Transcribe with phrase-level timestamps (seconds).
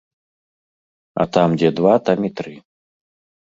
[1.23, 2.55] А там дзе два там і тры.